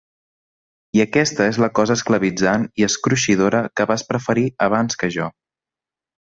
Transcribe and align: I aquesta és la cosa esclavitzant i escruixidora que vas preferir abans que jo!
I 0.99 1.03
aquesta 1.03 1.47
és 1.49 1.59
la 1.65 1.69
cosa 1.81 1.97
esclavitzant 2.01 2.65
i 2.83 2.87
escruixidora 2.89 3.63
que 3.81 3.89
vas 3.95 4.07
preferir 4.11 4.49
abans 4.71 5.01
que 5.05 5.15
jo! 5.21 5.33